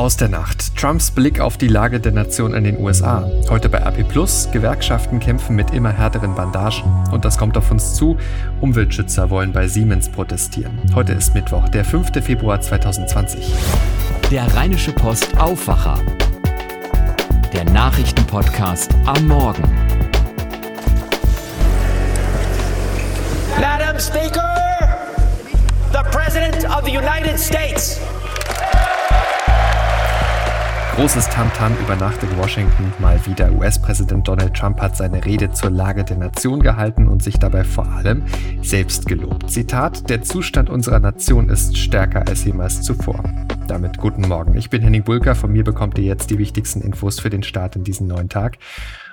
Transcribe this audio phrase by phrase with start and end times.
[0.00, 0.78] Aus der Nacht.
[0.78, 3.30] Trumps Blick auf die Lage der Nation in den USA.
[3.50, 4.48] Heute bei AP Plus.
[4.50, 6.84] Gewerkschaften kämpfen mit immer härteren Bandagen.
[7.12, 8.16] Und das kommt auf uns zu.
[8.62, 10.78] Umweltschützer wollen bei Siemens protestieren.
[10.94, 12.12] Heute ist Mittwoch, der 5.
[12.24, 13.52] Februar 2020.
[14.30, 15.98] Der Rheinische Post Aufwacher.
[17.52, 19.64] Der Nachrichtenpodcast am Morgen.
[23.60, 24.56] Madam Speaker,
[25.92, 28.00] the President of the United States.
[31.00, 32.92] Großes Tamtam über Nacht in Washington.
[32.98, 37.38] Mal wieder US-Präsident Donald Trump hat seine Rede zur Lage der Nation gehalten und sich
[37.38, 38.22] dabei vor allem
[38.60, 39.50] selbst gelobt.
[39.50, 43.24] Zitat, der Zustand unserer Nation ist stärker als jemals zuvor.
[43.66, 44.58] Damit guten Morgen.
[44.58, 45.34] Ich bin Henning Bulker.
[45.34, 48.58] Von mir bekommt ihr jetzt die wichtigsten Infos für den Start in diesen neuen Tag.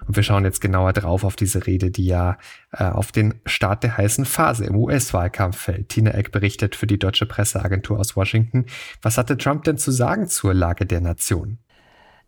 [0.05, 2.37] Und wir schauen jetzt genauer drauf auf diese Rede, die ja
[2.73, 5.87] äh, auf den Start der heißen Phase im US-Wahlkampf fällt.
[5.87, 8.65] Tina Eck berichtet für die deutsche Presseagentur aus Washington.
[9.01, 11.59] Was hatte Trump denn zu sagen zur Lage der Nation?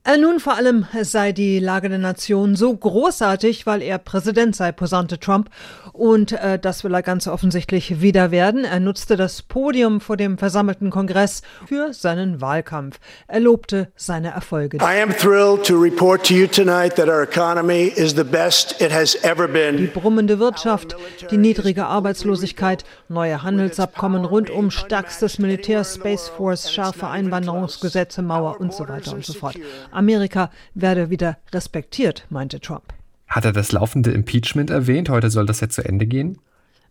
[0.06, 4.72] Äh, nun vor allem sei die Lage der Nation so großartig, weil er Präsident sei,
[4.72, 5.50] posante Trump.
[5.92, 8.64] Und äh, das will er ganz offensichtlich wieder werden.
[8.64, 13.00] Er nutzte das Podium vor dem versammelten Kongress für seinen Wahlkampf.
[13.28, 14.78] Er lobte seine Erfolge.
[14.78, 18.94] I am thrilled to report to you tonight that our economy is the best it
[18.94, 19.76] has ever been.
[19.76, 20.96] Die brummende Wirtschaft,
[21.30, 28.74] die niedrige Arbeitslosigkeit, neue Handelsabkommen rund um stärkstes Militär, Space Force, scharfe Einwanderungsgesetze, Mauer und
[28.74, 29.56] so weiter und so fort.
[29.92, 32.94] Amerika werde wieder respektiert, meinte Trump.
[33.28, 35.10] Hat er das laufende Impeachment erwähnt?
[35.10, 36.40] Heute soll das ja zu Ende gehen?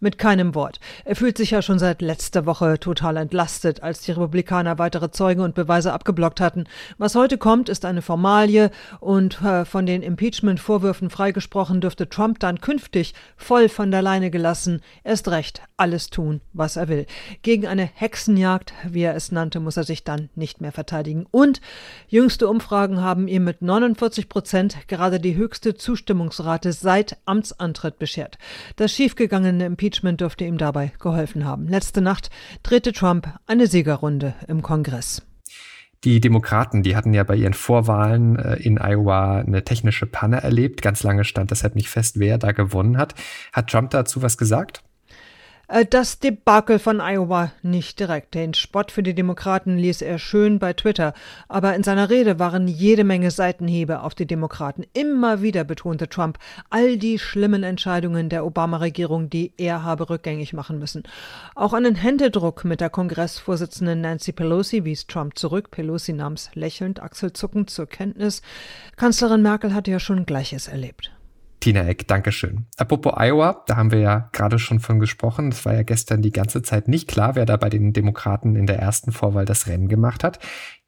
[0.01, 0.79] Mit keinem Wort.
[1.05, 5.41] Er fühlt sich ja schon seit letzter Woche total entlastet, als die Republikaner weitere Zeugen
[5.41, 6.67] und Beweise abgeblockt hatten.
[6.99, 12.61] Was heute kommt, ist eine Formalie und äh, von den Impeachment-Vorwürfen freigesprochen dürfte Trump dann
[12.61, 17.07] künftig voll von der Leine gelassen erst recht alles tun, was er will.
[17.43, 21.27] Gegen eine Hexenjagd, wie er es nannte, muss er sich dann nicht mehr verteidigen.
[21.33, 21.61] Und
[22.07, 28.39] jüngste Umfragen haben ihm mit 49 Prozent gerade die höchste Zustimmungsrate seit Amtsantritt beschert.
[28.77, 31.67] Das schiefgegangene Impeachment Impeachment dürfte ihm dabei geholfen haben.
[31.67, 32.29] Letzte Nacht
[32.63, 35.23] drehte Trump eine Siegerrunde im Kongress.
[36.05, 40.83] Die Demokraten, die hatten ja bei ihren Vorwahlen äh, in Iowa eine technische Panne erlebt.
[40.83, 43.15] Ganz lange stand deshalb nicht fest, wer da gewonnen hat.
[43.55, 44.83] Hat Trump dazu was gesagt?
[45.69, 48.35] Äh, das Debakel von Iowa nicht direkt.
[48.35, 51.13] Den Spott für die Demokraten ließ er schön bei Twitter,
[51.47, 54.85] aber in seiner Rede waren jede Menge Seitenhiebe auf die Demokraten.
[54.95, 56.39] Immer wieder betonte Trump
[56.71, 61.03] all die schlimmen Entscheidungen der Obama-Regierung, die er habe rückgängig machen müssen.
[61.55, 65.71] Auch einen Händedruck mit der Kongressvorsitzenden Nancy Pelosi wies Trump zurück.
[65.71, 68.43] Pelosi nahm es lächelnd, achselzuckend zur Kenntnis.
[68.97, 71.13] Kanzlerin Merkel hatte ja schon Gleiches erlebt.
[71.61, 72.67] Tina Eck, Dankeschön.
[72.77, 75.49] Apropos Iowa, da haben wir ja gerade schon von gesprochen.
[75.49, 78.67] Es war ja gestern die ganze Zeit nicht klar, wer da bei den Demokraten in
[78.67, 80.39] der ersten Vorwahl das Rennen gemacht hat.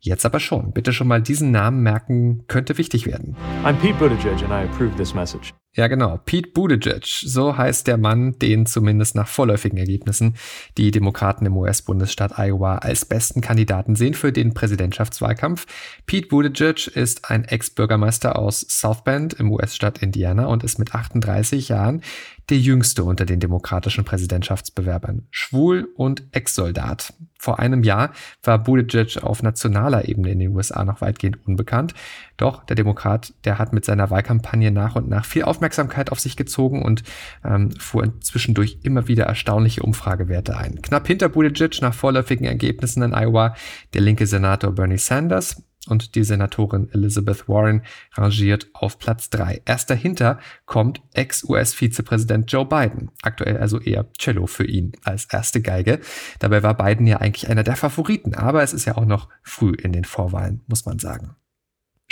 [0.02, 0.72] Jetzt aber schon.
[0.72, 3.36] Bitte schon mal diesen Namen merken, könnte wichtig werden.
[3.64, 5.52] I'm Pete Buttigieg and I approve this message.
[5.76, 6.18] Ja, genau.
[6.24, 10.36] Pete Buttigieg, so heißt der Mann, den zumindest nach vorläufigen Ergebnissen
[10.78, 15.66] die Demokraten im US-Bundesstaat Iowa als besten Kandidaten sehen für den Präsidentschaftswahlkampf.
[16.06, 21.68] Pete Buttigieg ist ein Ex-Bürgermeister aus South Bend im US-Staat Indiana und ist mit 38
[21.68, 22.02] Jahren
[22.50, 25.26] der jüngste unter den demokratischen Präsidentschaftsbewerbern.
[25.30, 27.14] Schwul und Ex-Soldat.
[27.38, 28.12] Vor einem Jahr
[28.42, 31.94] war Buttigieg auf nationaler Ebene in den USA noch weitgehend unbekannt.
[32.36, 36.36] Doch der Demokrat, der hat mit seiner Wahlkampagne nach und nach viel Aufmerksamkeit auf sich
[36.36, 37.02] gezogen und
[37.44, 40.82] ähm, fuhr zwischendurch immer wieder erstaunliche Umfragewerte ein.
[40.82, 43.54] Knapp hinter Buttigieg nach vorläufigen Ergebnissen in Iowa
[43.94, 47.82] der linke Senator Bernie Sanders, und die Senatorin Elizabeth Warren
[48.12, 49.62] rangiert auf Platz 3.
[49.64, 56.00] Erst dahinter kommt Ex-US-Vizepräsident Joe Biden, aktuell also eher Cello für ihn als erste Geige.
[56.38, 59.72] Dabei war Biden ja eigentlich einer der Favoriten, aber es ist ja auch noch früh
[59.72, 61.36] in den Vorwahlen, muss man sagen.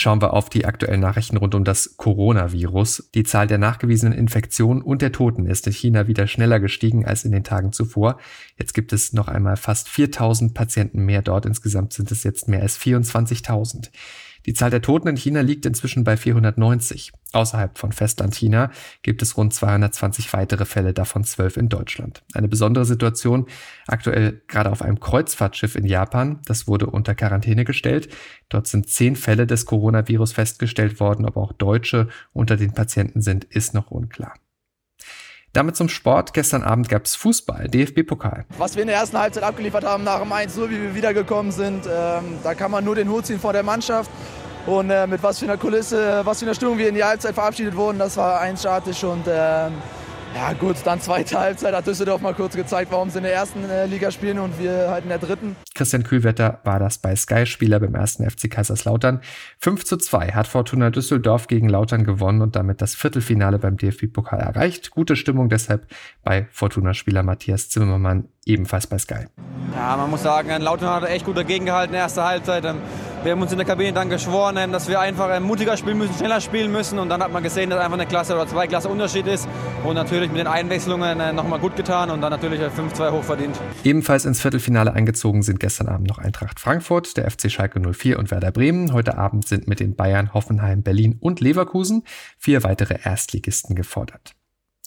[0.01, 3.11] Schauen wir auf die aktuellen Nachrichten rund um das Coronavirus.
[3.17, 7.25] Die Zahl der nachgewiesenen Infektionen und der Toten ist in China wieder schneller gestiegen als
[7.25, 8.17] in den Tagen zuvor.
[8.57, 11.47] Jetzt gibt es noch einmal fast 4000 Patienten mehr dort.
[11.47, 13.91] Insgesamt sind es jetzt mehr als 24.000.
[14.49, 17.13] Die Zahl der Toten in China liegt inzwischen bei 490.
[17.33, 18.71] Außerhalb von Festland China
[19.03, 22.23] gibt es rund 220 weitere Fälle, davon 12 in Deutschland.
[22.33, 23.45] Eine besondere Situation
[23.87, 26.41] aktuell gerade auf einem Kreuzfahrtschiff in Japan.
[26.47, 28.09] Das wurde unter Quarantäne gestellt.
[28.49, 31.27] Dort sind zehn Fälle des Coronavirus festgestellt worden.
[31.27, 34.33] Ob auch Deutsche unter den Patienten sind, ist noch unklar.
[35.59, 36.35] Damit zum Sport.
[36.35, 38.45] Gestern Abend gab es Fußball, DFB-Pokal.
[38.59, 41.51] Was wir in der ersten Halbzeit abgeliefert haben nach dem 1 so wie wir wiedergekommen
[41.51, 44.09] sind, ähm, da kann man nur den Hut ziehen vor der Mannschaft.
[44.67, 47.35] Und äh, mit was für einer Kulisse, was für einer Stimmung wir in die Halbzeit
[47.35, 49.67] verabschiedet wurden, das war einstatisch und äh,
[50.35, 53.69] Ja gut, dann zweite Halbzeit hat Düsseldorf mal kurz gezeigt, warum sie in der ersten
[53.69, 55.57] äh, Liga spielen und wir halt in der dritten.
[55.75, 59.21] Christian Kühlwetter war das bei Sky-Spieler beim ersten FC Kaiserslautern.
[59.61, 64.41] 5 zu 2 hat Fortuna Düsseldorf gegen Lautern gewonnen und damit das Viertelfinale beim DFB-Pokal
[64.41, 64.91] erreicht.
[64.91, 65.87] Gute Stimmung deshalb
[66.23, 69.27] bei Fortuna-Spieler Matthias Zimmermann, ebenfalls bei Sky.
[69.75, 72.65] Ja, man muss sagen, Lautern hat echt gut dagegen gehalten in der ersten Halbzeit.
[72.65, 72.79] Ähm,
[73.25, 76.15] wir haben uns in der Kabine dann geschworen, dass wir einfach ähm, mutiger spielen müssen,
[76.15, 76.99] schneller spielen müssen.
[76.99, 79.49] Und dann hat man gesehen, dass einfach eine Klasse oder zwei Klasse Unterschied ist.
[79.85, 83.59] Und natürlich mit den Einwechslungen äh, nochmal gut getan und dann natürlich 5-2 hochverdient.
[83.85, 88.31] Ebenfalls ins Viertelfinale eingezogen sind gestern Abend noch Eintracht Frankfurt, der FC Schalke 04 und
[88.31, 88.93] Werder Bremen.
[88.93, 92.05] Heute Abend sind mit den Bayern, Hoffenheim, Berlin und Leverkusen
[92.39, 94.35] vier weitere Erstligisten gefordert.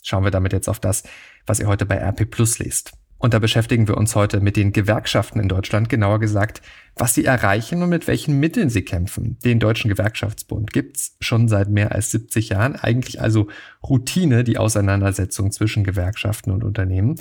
[0.03, 1.03] Schauen wir damit jetzt auf das,
[1.45, 2.93] was ihr heute bei RP Plus lest.
[3.21, 6.61] Und da beschäftigen wir uns heute mit den Gewerkschaften in Deutschland, genauer gesagt
[6.95, 9.37] was sie erreichen und mit welchen Mitteln sie kämpfen.
[9.43, 12.75] Den Deutschen Gewerkschaftsbund gibt's schon seit mehr als 70 Jahren.
[12.75, 13.47] Eigentlich also
[13.81, 17.15] Routine, die Auseinandersetzung zwischen Gewerkschaften und Unternehmen.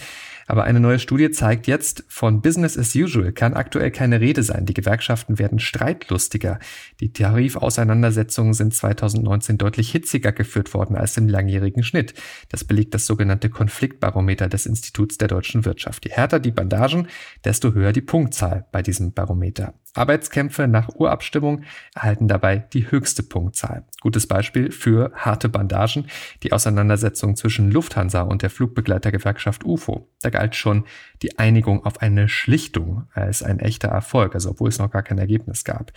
[0.46, 4.66] Aber eine neue Studie zeigt jetzt, von Business as usual kann aktuell keine Rede sein.
[4.66, 6.58] Die Gewerkschaften werden streitlustiger.
[6.98, 12.14] Die Tarifauseinandersetzungen sind 2019 deutlich hitziger geführt worden als im langjährigen Schnitt.
[12.48, 15.89] Das belegt das sogenannte Konfliktbarometer des Instituts der deutschen Wirtschaft.
[16.04, 17.08] Je härter die Bandagen,
[17.44, 19.74] desto höher die Punktzahl bei diesem Barometer.
[19.94, 21.62] Arbeitskämpfe nach Urabstimmung
[21.94, 23.84] erhalten dabei die höchste Punktzahl.
[24.00, 26.06] Gutes Beispiel für harte Bandagen,
[26.42, 30.08] die Auseinandersetzung zwischen Lufthansa und der Flugbegleitergewerkschaft UFO.
[30.22, 30.84] Da galt schon
[31.22, 35.18] die Einigung auf eine Schlichtung als ein echter Erfolg, also obwohl es noch gar kein
[35.18, 35.92] Ergebnis gab.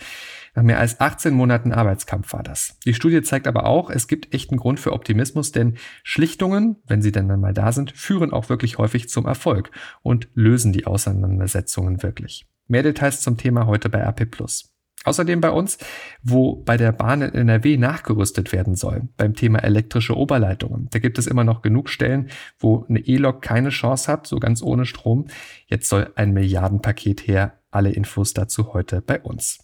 [0.54, 2.78] Nach mehr als 18 Monaten Arbeitskampf war das.
[2.84, 7.12] Die Studie zeigt aber auch, es gibt echten Grund für Optimismus, denn Schlichtungen, wenn sie
[7.12, 9.70] denn dann mal da sind, führen auch wirklich häufig zum Erfolg
[10.02, 12.46] und lösen die Auseinandersetzungen wirklich.
[12.66, 14.26] Mehr Details zum Thema heute bei RP+.
[15.04, 15.76] Außerdem bei uns,
[16.22, 20.88] wo bei der Bahn in NRW nachgerüstet werden soll beim Thema elektrische Oberleitungen.
[20.90, 24.62] Da gibt es immer noch genug Stellen, wo eine E-Lok keine Chance hat, so ganz
[24.62, 25.26] ohne Strom.
[25.66, 27.60] Jetzt soll ein Milliardenpaket her.
[27.70, 29.58] Alle Infos dazu heute bei uns.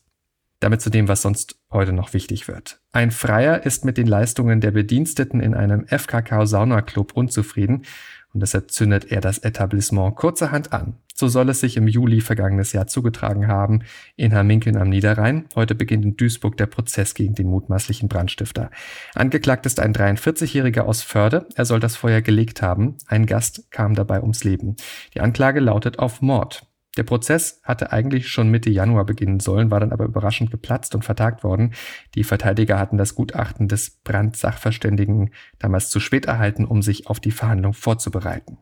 [0.58, 2.82] Damit zu dem, was sonst heute noch wichtig wird.
[2.93, 7.87] Ein Freier ist mit den Leistungen der Bediensteten in einem FKK Sauna Club unzufrieden
[8.32, 10.94] und deshalb zündet er das Etablissement kurzerhand an.
[11.15, 13.82] So soll es sich im Juli vergangenes Jahr zugetragen haben
[14.17, 15.44] in Hamminkeln am Niederrhein.
[15.55, 18.71] Heute beginnt in Duisburg der Prozess gegen den mutmaßlichen Brandstifter.
[19.15, 21.47] Angeklagt ist ein 43-Jähriger aus Förde.
[21.56, 22.97] Er soll das Feuer gelegt haben.
[23.06, 24.76] Ein Gast kam dabei ums Leben.
[25.15, 26.70] Die Anklage lautet auf Mord.
[26.97, 31.05] Der Prozess hatte eigentlich schon Mitte Januar beginnen sollen, war dann aber überraschend geplatzt und
[31.05, 31.75] vertagt worden.
[32.15, 37.31] Die Verteidiger hatten das Gutachten des Brandsachverständigen damals zu spät erhalten, um sich auf die
[37.31, 38.59] Verhandlung vorzubereiten.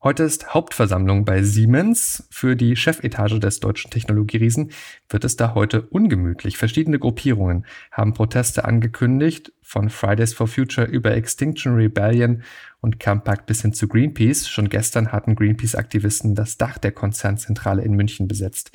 [0.00, 2.28] Heute ist Hauptversammlung bei Siemens.
[2.30, 4.70] Für die Chefetage des deutschen Technologieriesen
[5.08, 6.56] wird es da heute ungemütlich.
[6.56, 12.44] Verschiedene Gruppierungen haben Proteste angekündigt, von Fridays for Future über Extinction Rebellion
[12.80, 14.48] und Campact bis hin zu Greenpeace.
[14.48, 18.70] Schon gestern hatten Greenpeace-Aktivisten das Dach der Konzernzentrale in München besetzt.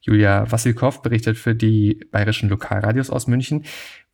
[0.00, 3.64] Julia Wassilkow berichtet für die bayerischen Lokalradios aus München.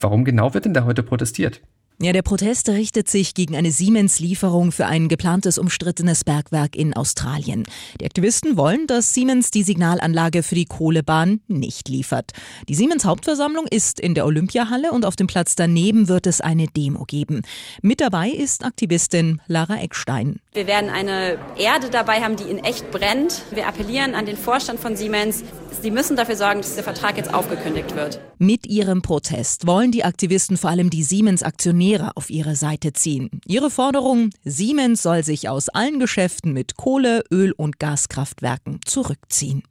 [0.00, 1.60] Warum genau wird denn da heute protestiert?
[2.00, 7.62] Ja, der Protest richtet sich gegen eine Siemens-Lieferung für ein geplantes umstrittenes Bergwerk in Australien.
[8.00, 12.32] Die Aktivisten wollen, dass Siemens die Signalanlage für die Kohlebahn nicht liefert.
[12.68, 17.04] Die Siemens-Hauptversammlung ist in der Olympiahalle und auf dem Platz daneben wird es eine Demo
[17.04, 17.42] geben.
[17.80, 20.40] Mit dabei ist Aktivistin Lara Eckstein.
[20.52, 23.42] Wir werden eine Erde dabei haben, die in echt brennt.
[23.52, 25.44] Wir appellieren an den Vorstand von Siemens,
[25.84, 28.18] Sie müssen dafür sorgen, dass dieser Vertrag jetzt aufgekündigt wird.
[28.38, 31.83] Mit ihrem Protest wollen die Aktivisten vor allem die Siemens-Aktionäre
[32.14, 33.40] auf ihre Seite ziehen.
[33.46, 39.62] Ihre Forderung, Siemens soll sich aus allen Geschäften mit Kohle, Öl und Gaskraftwerken zurückziehen.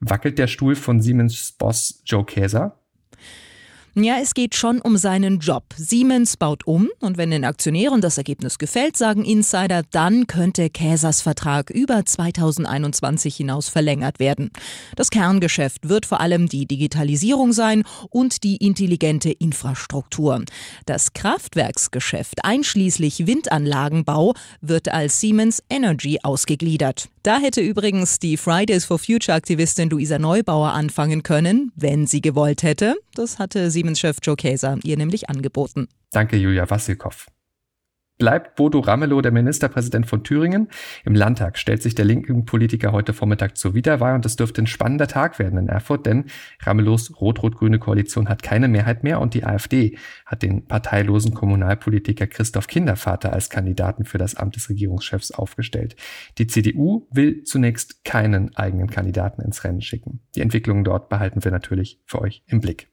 [0.00, 2.78] Wackelt der Stuhl von Siemens Boss Joe Käser?
[3.94, 5.64] Ja, es geht schon um seinen Job.
[5.76, 11.20] Siemens baut um und wenn den Aktionären das Ergebnis gefällt, sagen Insider, dann könnte Käsers
[11.20, 14.50] Vertrag über 2021 hinaus verlängert werden.
[14.96, 20.42] Das Kerngeschäft wird vor allem die Digitalisierung sein und die intelligente Infrastruktur.
[20.86, 24.32] Das Kraftwerksgeschäft einschließlich Windanlagenbau
[24.62, 27.10] wird als Siemens Energy ausgegliedert.
[27.22, 32.62] Da hätte übrigens die Fridays for Future Aktivistin Luisa Neubauer anfangen können, wenn sie gewollt
[32.62, 32.96] hätte.
[33.14, 35.88] Das hatte Siemens-Chef Joe Kaeser ihr nämlich angeboten.
[36.10, 37.26] Danke, Julia Wassilkow
[38.22, 40.68] bleibt Bodo Ramelow der Ministerpräsident von Thüringen.
[41.04, 44.68] Im Landtag stellt sich der linken Politiker heute Vormittag zur Wiederwahl und es dürfte ein
[44.68, 46.26] spannender Tag werden in Erfurt, denn
[46.60, 52.68] Ramelows rot-rot-grüne Koalition hat keine Mehrheit mehr und die AfD hat den parteilosen Kommunalpolitiker Christoph
[52.68, 55.96] Kindervater als Kandidaten für das Amt des Regierungschefs aufgestellt.
[56.38, 60.20] Die CDU will zunächst keinen eigenen Kandidaten ins Rennen schicken.
[60.36, 62.91] Die Entwicklungen dort behalten wir natürlich für euch im Blick.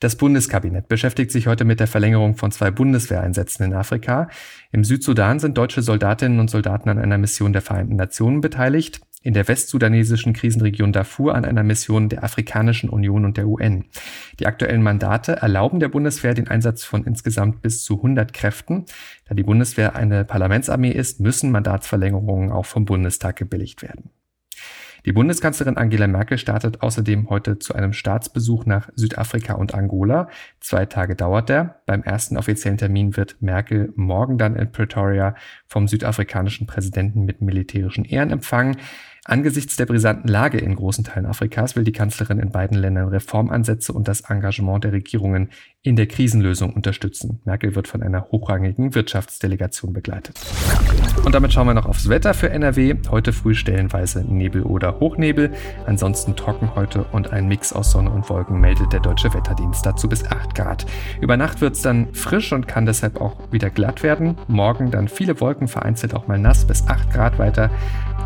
[0.00, 4.28] Das Bundeskabinett beschäftigt sich heute mit der Verlängerung von zwei Bundeswehreinsätzen in Afrika.
[4.72, 9.34] Im Südsudan sind deutsche Soldatinnen und Soldaten an einer Mission der Vereinten Nationen beteiligt, in
[9.34, 13.84] der westsudanesischen Krisenregion Darfur an einer Mission der Afrikanischen Union und der UN.
[14.38, 18.86] Die aktuellen Mandate erlauben der Bundeswehr den Einsatz von insgesamt bis zu 100 Kräften.
[19.28, 24.08] Da die Bundeswehr eine Parlamentsarmee ist, müssen Mandatsverlängerungen auch vom Bundestag gebilligt werden.
[25.06, 30.28] Die Bundeskanzlerin Angela Merkel startet außerdem heute zu einem Staatsbesuch nach Südafrika und Angola.
[30.60, 31.80] Zwei Tage dauert der.
[31.86, 35.34] Beim ersten offiziellen Termin wird Merkel morgen dann in Pretoria
[35.66, 38.76] vom südafrikanischen Präsidenten mit militärischen Ehren empfangen.
[39.30, 43.92] Angesichts der brisanten Lage in großen Teilen Afrikas will die Kanzlerin in beiden Ländern Reformansätze
[43.92, 45.50] und das Engagement der Regierungen
[45.82, 47.40] in der Krisenlösung unterstützen.
[47.44, 50.36] Merkel wird von einer hochrangigen Wirtschaftsdelegation begleitet.
[51.24, 52.96] Und damit schauen wir noch aufs Wetter für NRW.
[53.08, 55.52] Heute früh stellenweise Nebel oder Hochnebel,
[55.86, 60.08] ansonsten trocken heute und ein Mix aus Sonne und Wolken meldet der Deutsche Wetterdienst dazu
[60.08, 60.86] bis 8 Grad.
[61.20, 64.36] Über Nacht wird es dann frisch und kann deshalb auch wieder glatt werden.
[64.48, 67.70] Morgen dann viele Wolken, vereinzelt auch mal nass bis 8 Grad weiter.